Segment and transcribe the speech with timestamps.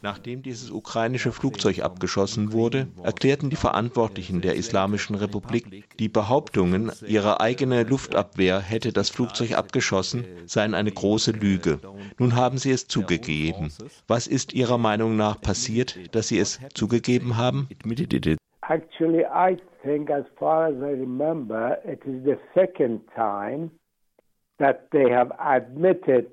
[0.00, 7.40] Nachdem dieses ukrainische Flugzeug abgeschossen wurde, erklärten die Verantwortlichen der Islamischen Republik, die Behauptungen, ihre
[7.40, 11.78] eigene Luftabwehr hätte das Flugzeug abgeschossen, seien eine große Lüge.
[12.18, 13.70] Nun haben sie es zugegeben.
[14.08, 17.68] Was ist Ihrer Meinung nach passiert, dass Sie es zugegeben haben?
[18.68, 23.70] Actually, I think, as far as I remember, it is the second time
[24.58, 26.26] that they have admitted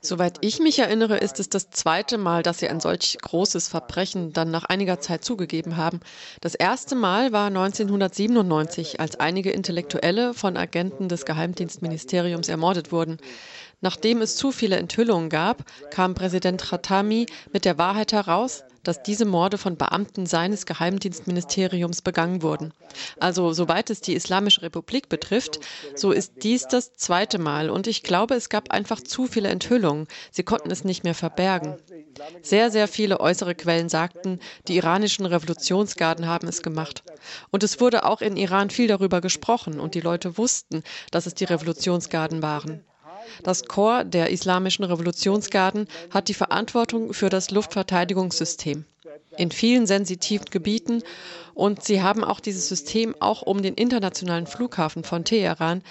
[0.00, 4.32] Soweit ich mich erinnere, ist es das zweite Mal, dass sie ein solch großes Verbrechen
[4.32, 6.00] dann nach einiger Zeit zugegeben haben.
[6.40, 13.18] Das erste Mal war 1997, als einige Intellektuelle von Agenten des Geheimdienstministeriums ermordet wurden.
[13.80, 19.24] Nachdem es zu viele Enthüllungen gab, kam Präsident Khatami mit der Wahrheit heraus, dass diese
[19.24, 22.72] Morde von Beamten seines Geheimdienstministeriums begangen wurden.
[23.18, 25.60] Also soweit es die Islamische Republik betrifft,
[25.94, 30.06] so ist dies das zweite Mal und ich glaube, es gab einfach zu viele Enthüllungen.
[30.30, 31.76] Sie konnten es nicht mehr verbergen.
[32.42, 34.38] Sehr, sehr viele äußere Quellen sagten,
[34.68, 37.02] die iranischen Revolutionsgarden haben es gemacht.
[37.50, 41.34] Und es wurde auch in Iran viel darüber gesprochen und die Leute wussten, dass es
[41.34, 42.84] die Revolutionsgarden waren.
[43.42, 48.84] Das Korps der Islamischen Revolutionsgarden hat die Verantwortung für das Luftverteidigungssystem
[49.36, 51.02] in vielen sensitiven Gebieten
[51.54, 55.82] und sie haben auch dieses System auch um den internationalen Flughafen von Teheran,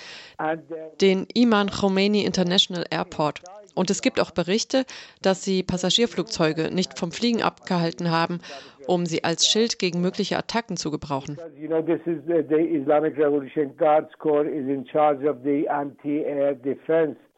[1.01, 3.41] den Iman Khomeini International Airport.
[3.75, 4.85] Und es gibt auch Berichte,
[5.21, 8.39] dass sie Passagierflugzeuge nicht vom Fliegen abgehalten haben,
[8.87, 11.37] um sie als Schild gegen mögliche Attacken zu gebrauchen.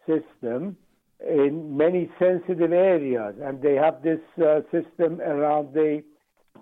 [0.07, 0.77] System
[1.19, 6.03] in many sensitive areas, and they have this uh, system around the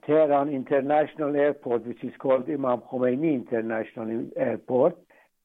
[0.05, 4.97] Tehran International Airport, which is called Imam Khomeini International Airport.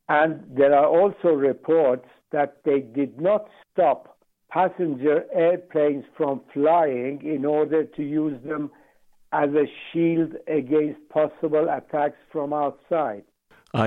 [0.08, 4.17] And there are also reports that they did not stop
[4.48, 8.70] passenger airplanes from flying in order to use them
[9.32, 13.24] as a shield against possible attacks from outside.
[13.74, 13.86] Ah,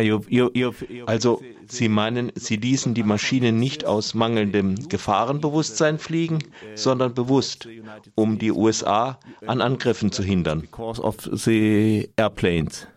[1.07, 6.37] also Sie meinen, Sie ließen die Maschinen nicht aus mangelndem Gefahrenbewusstsein fliegen,
[6.75, 7.67] sondern bewusst,
[8.13, 10.61] um die USA an Angriffen zu hindern.
[10.61, 12.87] Because of the airplanes.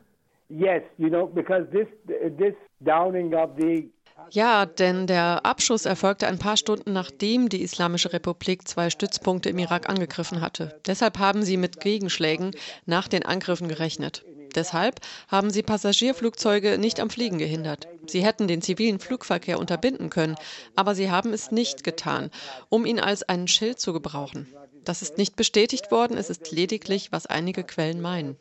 [0.51, 1.89] Yes, you know, because this
[2.37, 3.89] this downing of the
[4.31, 9.59] ja, denn der Abschuss erfolgte ein paar Stunden nachdem die Islamische Republik zwei Stützpunkte im
[9.59, 10.81] Irak angegriffen hatte.
[10.87, 12.53] Deshalb haben sie mit Gegenschlägen
[12.87, 14.25] nach den Angriffen gerechnet.
[14.55, 17.89] Deshalb haben sie Passagierflugzeuge nicht am Fliegen gehindert.
[18.07, 20.37] Sie hätten den zivilen Flugverkehr unterbinden können,
[20.77, 22.31] aber sie haben es nicht getan,
[22.69, 24.47] um ihn als einen Schild zu gebrauchen.
[24.85, 28.37] Das ist nicht bestätigt worden, es ist lediglich, was einige Quellen meinen.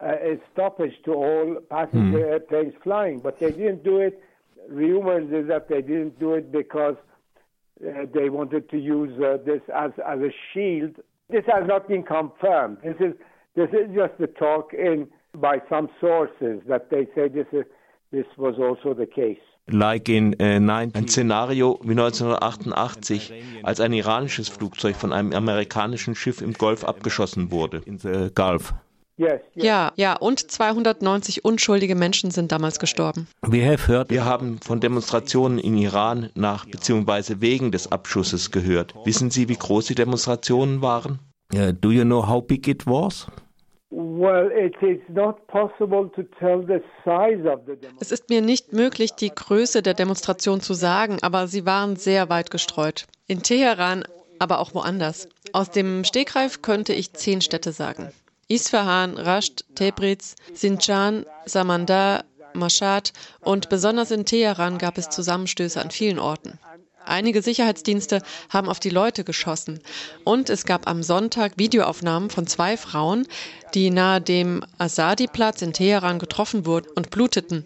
[0.00, 2.30] A stoppage to all passenger mm.
[2.32, 4.20] airplanes flying, but they didn't do it.
[4.68, 6.96] Rumors is that they didn't do it because
[7.80, 10.96] uh, they wanted to use uh, this as, as a shield
[11.28, 12.78] This has not been confirmed.
[12.82, 13.14] This is
[13.56, 17.64] this is just the talk in by some sources that they say this is
[18.12, 19.38] this was also the case.
[19.68, 23.32] Like in, uh, ein Szenario wie 1988,
[23.64, 27.82] als ein iranisches Flugzeug von einem amerikanischen Schiff im Golf abgeschossen wurde.
[27.84, 28.72] In the Gulf.
[29.54, 33.26] Ja, ja, und 290 unschuldige Menschen sind damals gestorben.
[33.42, 37.36] Wir haben von Demonstrationen in Iran nach bzw.
[37.40, 38.94] wegen des Abschusses gehört.
[39.04, 41.18] Wissen Sie, wie groß die Demonstrationen waren?
[41.54, 43.26] Uh, do you know how big it was?
[48.00, 52.28] Es ist mir nicht möglich, die Größe der Demonstration zu sagen, aber sie waren sehr
[52.28, 53.06] weit gestreut.
[53.28, 54.04] In Teheran,
[54.38, 55.28] aber auch woanders.
[55.52, 58.10] Aus dem Stegreif könnte ich zehn Städte sagen.
[58.48, 62.24] Isfahan, Rasht, Tebriz, Sinjan, Samandar,
[62.54, 66.58] Mashhad und besonders in Teheran gab es Zusammenstöße an vielen Orten.
[67.04, 69.80] Einige Sicherheitsdienste haben auf die Leute geschossen.
[70.24, 73.28] Und es gab am Sonntag Videoaufnahmen von zwei Frauen,
[73.74, 77.64] die nahe dem Asadi-Platz in Teheran getroffen wurden und bluteten.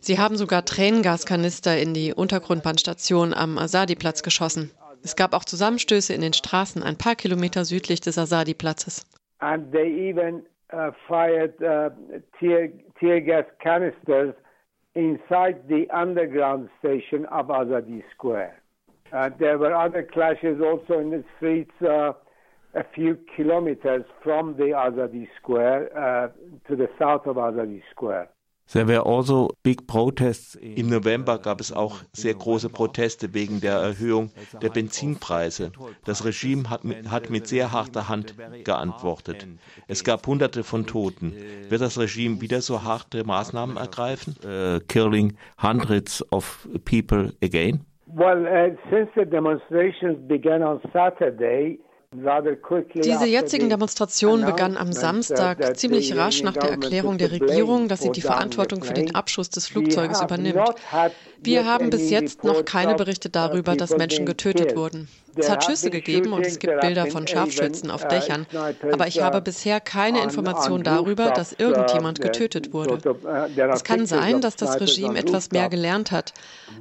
[0.00, 4.70] Sie haben sogar Tränengaskanister in die Untergrundbahnstation am Asadi-Platz geschossen.
[5.02, 9.04] Es gab auch Zusammenstöße in den Straßen ein paar Kilometer südlich des Asadi-Platzes.
[9.40, 10.42] And they even
[10.72, 11.90] uh, fired uh,
[12.40, 14.34] tear, tear gas canisters
[14.94, 18.62] inside the underground station of Azadi Square.
[19.12, 22.12] Uh, there were other clashes also in the streets uh,
[22.74, 26.28] a few kilometers from the Azadi Square uh,
[26.68, 28.28] to the south of Azadi Square.
[28.72, 30.56] There were also big protests.
[30.56, 34.30] Im November gab es auch sehr große Proteste wegen der Erhöhung
[34.60, 35.70] der Benzinpreise.
[36.04, 38.34] Das Regime hat mit, hat mit sehr harter Hand
[38.64, 39.46] geantwortet.
[39.86, 41.32] Es gab Hunderte von Toten.
[41.68, 44.34] Wird das Regime wieder so harte Maßnahmen ergreifen?
[44.44, 47.84] Uh, killing hundreds of people again?
[48.06, 51.78] Well, uh, since the demonstrations began on Saturday,
[52.12, 58.12] diese jetzigen Demonstrationen begannen am Samstag, ziemlich rasch nach der Erklärung der Regierung, dass sie
[58.12, 60.74] die Verantwortung für den Abschuss des Flugzeuges übernimmt.
[61.38, 65.08] Wir haben bis jetzt noch keine Berichte darüber, dass Menschen getötet wurden.
[65.36, 68.46] Es hat Schüsse gegeben und es gibt Bilder von Scharfschützen auf uh, Dächern,
[68.92, 72.98] aber ich habe bisher keine Information darüber, dass irgendjemand getötet wurde.
[73.06, 76.32] Uh, es kann sein, dass das Regime etwas mehr gelernt hat,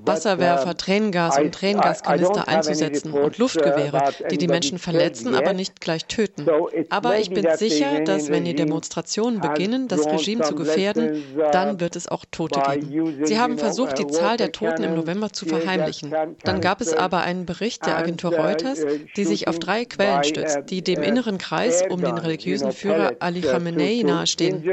[0.03, 6.45] Wasserwerfer, Tränengas und Tränengaskanister einzusetzen und Luftgewehre, die die Menschen verletzen, aber nicht gleich töten.
[6.89, 11.95] Aber ich bin sicher, dass wenn die Demonstrationen beginnen, das Regime zu gefährden, dann wird
[11.95, 13.25] es auch Tote geben.
[13.25, 16.13] Sie haben versucht, die Zahl der Toten im November zu verheimlichen.
[16.43, 20.59] Dann gab es aber einen Bericht der Agentur Reuters, die sich auf drei Quellen stützt,
[20.69, 24.63] die dem inneren Kreis um den religiösen Führer Ali Khamenei nahestehen.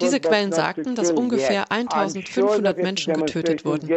[0.00, 3.88] Diese Quellen sagten, dass ungefähr 1500 Menschen getötet wurden.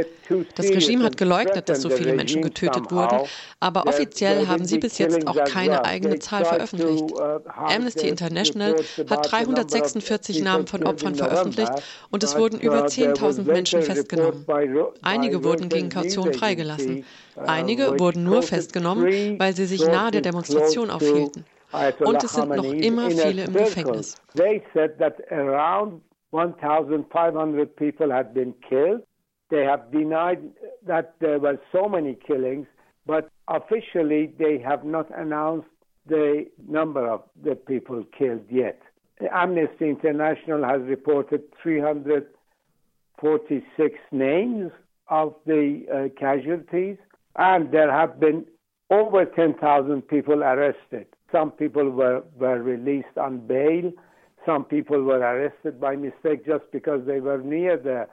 [0.55, 3.19] Das Regime hat geleugnet, dass so viele Menschen getötet wurden,
[3.59, 7.05] aber offiziell haben sie bis jetzt auch keine eigene Zahl veröffentlicht.
[7.47, 8.75] Amnesty International
[9.09, 11.71] hat 346 Namen von Opfern veröffentlicht
[12.09, 14.45] und es wurden über 10.000 Menschen festgenommen.
[15.01, 17.05] Einige wurden gegen Kaution freigelassen.
[17.45, 19.07] Einige wurden nur festgenommen,
[19.39, 21.45] weil sie sich nahe der Demonstration aufhielten.
[21.99, 24.15] Und es sind noch immer viele im Gefängnis.
[26.31, 29.03] 1,500 people had been killed.
[29.49, 30.39] They have denied
[30.85, 32.67] that there were so many killings,
[33.05, 35.69] but officially they have not announced
[36.05, 38.81] the number of the people killed yet.
[39.31, 44.71] Amnesty International has reported 346 names
[45.09, 46.97] of the uh, casualties,
[47.35, 48.45] and there have been
[48.89, 51.07] over 10,000 people arrested.
[51.31, 53.91] Some people were, were released on bail.
[54.45, 58.07] Some people were arrested by mistake just because they were near the,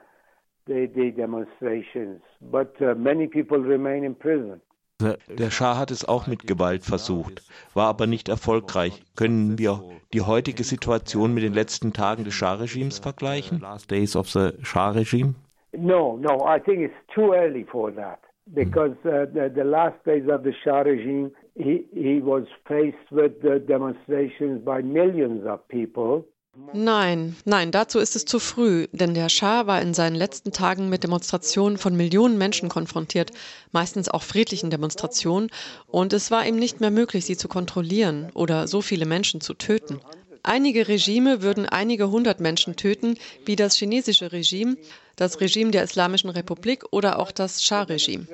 [0.67, 2.21] the, the demonstrations.
[2.41, 4.61] But uh, many people remain in prison.
[5.01, 7.43] Der Schah hat es auch mit Gewalt versucht,
[7.73, 9.03] war aber nicht erfolgreich.
[9.17, 9.83] Können wir
[10.13, 13.59] die heutige Situation mit den letzten Tagen des Schah-Regimes vergleichen?
[13.59, 15.35] Last days of the Shah-Regime?
[15.73, 18.19] No, no, I think it's too early for that.
[18.53, 23.41] Because uh, the, the last days of the Shah regime, he, he was faced with
[23.41, 26.25] the demonstrations by millions of people.
[26.73, 30.87] Nein, nein, dazu ist es zu früh, denn der Schah war in seinen letzten Tagen
[30.89, 33.31] mit Demonstrationen von Millionen Menschen konfrontiert,
[33.73, 35.49] meistens auch friedlichen Demonstrationen,
[35.87, 39.53] und es war ihm nicht mehr möglich, sie zu kontrollieren oder so viele Menschen zu
[39.53, 39.99] töten.
[40.47, 44.77] Einige Regime würden einige hundert Menschen töten, wie das chinesische Regime,
[45.15, 48.27] das Regime der Islamischen Republik oder auch das Schah-Regime.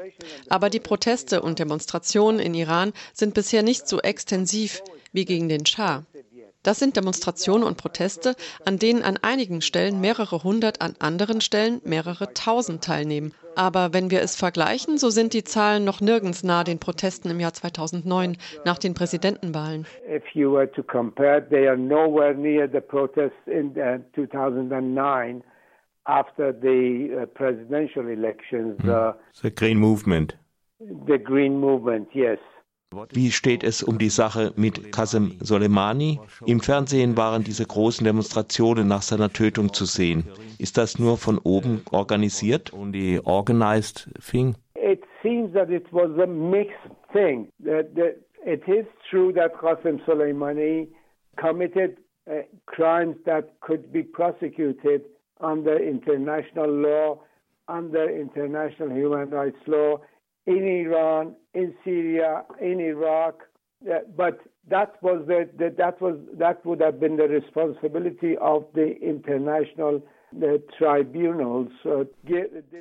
[0.50, 5.66] Aber die Proteste und Demonstrationen in Iran sind bisher nicht so extensiv wie gegen den
[5.66, 6.04] Schah.
[6.64, 8.36] Das sind Demonstrationen und Proteste,
[8.66, 13.34] an denen an einigen Stellen mehrere hundert, an anderen Stellen mehrere tausend teilnehmen.
[13.56, 17.40] Aber wenn wir es vergleichen, so sind die Zahlen noch nirgends nahe den Protesten im
[17.40, 19.86] Jahr 2009 nach den Präsidentenwahlen.
[20.08, 23.74] If you were to compare, they are nowhere near the protests in
[24.16, 25.42] 2009 uh,
[26.06, 28.80] after the uh, presidential elections.
[28.82, 28.90] Hmm.
[28.90, 30.38] Uh, the Green Movement.
[30.80, 32.40] The Green Movement, yes.
[33.14, 36.20] Wie steht es um die Sache mit Qasem Soleimani?
[36.46, 40.26] Im Fernsehen waren diese großen Demonstrationen nach seiner Tötung zu sehen.
[40.60, 42.74] Ist das nur von oben organisiert?
[42.74, 44.56] Die organized thing?
[44.76, 47.48] It seems that it was a mixed thing.
[47.64, 50.90] It is true that Qasem Soleimani
[51.38, 55.04] committed uh, crimes that could be prosecuted
[55.40, 57.20] under international law,
[57.70, 60.02] under international human rights law
[60.46, 63.48] in Iran, in Syria, in Iraq.
[63.84, 68.96] Uh, but that was the, that was that would have been the responsibility of the
[69.02, 70.02] international
[70.34, 70.58] uh.
[71.84, 72.06] Uh,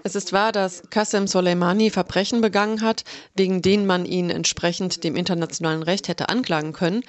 [0.04, 5.16] es ist wahr, dass Qasem Soleimani Verbrechen begangen hat, wegen denen man ihn entsprechend dem
[5.16, 7.02] internationalen Recht hätte anklagen können,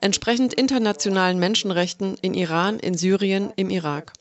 [0.00, 4.12] entsprechend internationalen Menschenrechten in Iran, in Syrien, im Irak.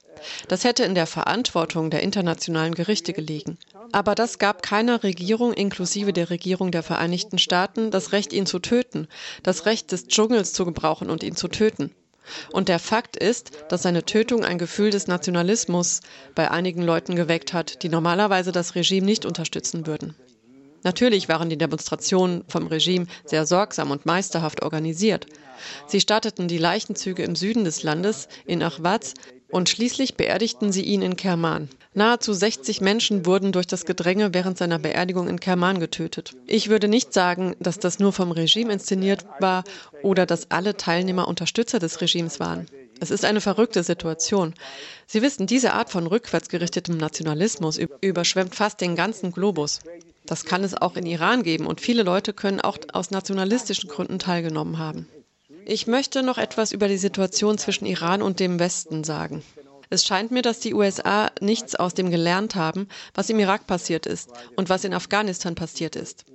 [0.47, 3.57] Das hätte in der Verantwortung der internationalen Gerichte gelegen.
[3.91, 8.59] Aber das gab keiner Regierung, inklusive der Regierung der Vereinigten Staaten, das Recht, ihn zu
[8.59, 9.07] töten,
[9.43, 11.91] das Recht des Dschungels zu gebrauchen und ihn zu töten.
[12.51, 15.99] Und der Fakt ist, dass seine Tötung ein Gefühl des Nationalismus
[16.35, 20.15] bei einigen Leuten geweckt hat, die normalerweise das Regime nicht unterstützen würden.
[20.83, 25.27] Natürlich waren die Demonstrationen vom Regime sehr sorgsam und meisterhaft organisiert.
[25.87, 29.13] Sie starteten die Leichenzüge im Süden des Landes, in Achwaz,
[29.53, 31.69] und schließlich beerdigten sie ihn in Kerman.
[31.93, 36.33] Nahezu 60 Menschen wurden durch das Gedränge während seiner Beerdigung in Kerman getötet.
[36.47, 39.63] Ich würde nicht sagen, dass das nur vom Regime inszeniert war
[40.01, 42.65] oder dass alle Teilnehmer Unterstützer des Regimes waren.
[42.99, 44.55] Es ist eine verrückte Situation.
[45.05, 49.81] Sie wissen, diese Art von rückwärtsgerichtetem Nationalismus überschwemmt fast den ganzen Globus.
[50.25, 54.17] Das kann es auch in Iran geben und viele Leute können auch aus nationalistischen Gründen
[54.17, 55.07] teilgenommen haben.
[55.65, 59.43] Ich möchte noch etwas über die Situation zwischen Iran und dem Westen sagen.
[59.89, 64.05] Es scheint mir, dass die USA nichts aus dem gelernt haben, was im Irak passiert
[64.05, 66.25] ist und was in Afghanistan passiert ist.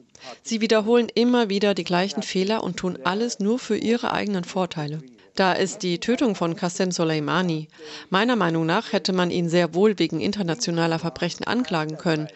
[0.42, 5.02] Sie wiederholen immer wieder die gleichen Fehler und tun alles nur für ihre eigenen Vorteile.
[5.34, 7.68] Da ist die Tötung von Qasem Soleimani.
[8.10, 12.28] Meiner Meinung nach hätte man ihn sehr wohl wegen internationaler Verbrechen anklagen können.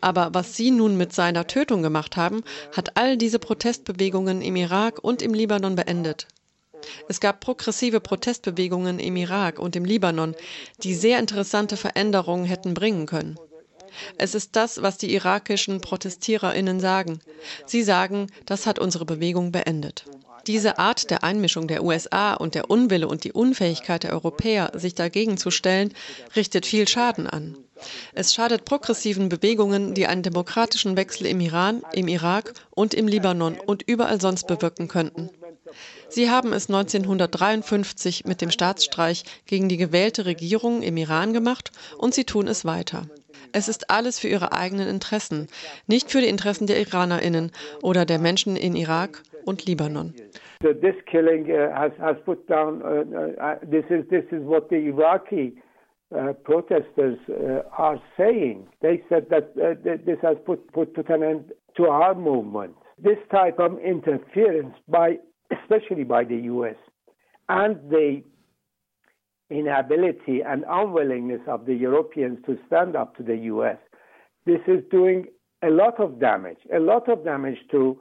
[0.00, 2.42] Aber was Sie nun mit seiner Tötung gemacht haben,
[2.76, 6.26] hat all diese Protestbewegungen im Irak und im Libanon beendet.
[7.08, 10.34] Es gab progressive Protestbewegungen im Irak und im Libanon,
[10.82, 13.38] die sehr interessante Veränderungen hätten bringen können.
[14.16, 17.20] Es ist das, was die irakischen Protestiererinnen sagen.
[17.66, 20.04] Sie sagen, das hat unsere Bewegung beendet.
[20.48, 24.94] Diese Art der Einmischung der USA und der Unwille und die Unfähigkeit der Europäer, sich
[24.94, 25.92] dagegen zu stellen,
[26.36, 27.58] richtet viel Schaden an.
[28.14, 33.60] Es schadet progressiven Bewegungen, die einen demokratischen Wechsel im Iran, im Irak und im Libanon
[33.60, 35.28] und überall sonst bewirken könnten.
[36.08, 42.14] Sie haben es 1953 mit dem Staatsstreich gegen die gewählte Regierung im Iran gemacht und
[42.14, 43.06] sie tun es weiter.
[43.52, 45.48] Es ist alles für ihre eigenen Interessen,
[45.86, 47.52] nicht für die Interessen der Iranerinnen
[47.82, 50.14] oder der Menschen in Irak und Libanon.
[50.60, 54.04] This killing uh, has, put down, uh, uh, this, is,
[54.42, 55.54] what the Iraqi
[56.44, 57.18] protesters
[57.76, 58.66] are saying.
[58.80, 59.54] They said that
[60.06, 62.74] this has put, put, put an end to our movement.
[63.02, 65.16] This type of interference by,
[65.62, 66.76] especially by the U.S.
[67.48, 68.22] and the
[69.50, 73.78] inability and unwillingness of the Europeans to stand up to the U.S.
[74.44, 75.26] This is doing
[75.62, 77.98] a lot of damage, a lot of damage to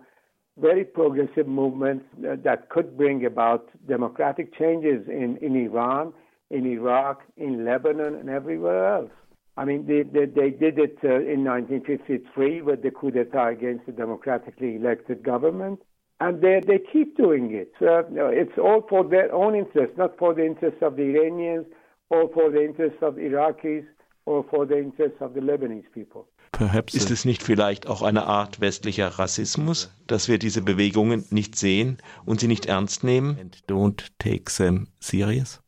[0.60, 6.14] very progressive movements that could bring about democratic changes in, in Iran,
[6.50, 9.12] in Iraq, in Lebanon, and everywhere else.
[9.56, 13.88] I mean, they, they, they did it uh, in 1953 with the coup d'etat against
[13.88, 15.82] the democratically elected government.
[16.20, 17.74] And they, they keep doing it.
[17.82, 21.66] Uh, it's all for their own interests, not for the interests of the Iranians
[22.10, 23.86] or for the interests of the Iraqis
[24.26, 26.28] or for the interests of the Lebanese people.
[26.52, 31.56] Perhaps Ist es nicht vielleicht auch eine Art westlicher Rassismus, dass wir diese Bewegungen nicht
[31.56, 33.38] sehen und sie nicht ernst nehmen?
[33.40, 35.60] And don't take them serious?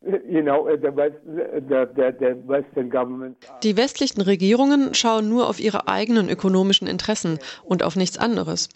[3.62, 8.68] Die westlichen Regierungen schauen nur auf ihre eigenen ökonomischen Interessen und auf nichts anderes.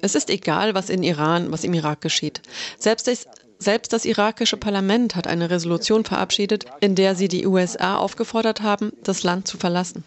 [0.00, 2.42] Es ist egal, was in Iran, was im Irak geschieht.
[2.78, 3.26] Selbst das,
[3.58, 8.92] selbst das irakische Parlament hat eine Resolution verabschiedet, in der sie die USA aufgefordert haben,
[9.02, 10.04] das Land zu verlassen.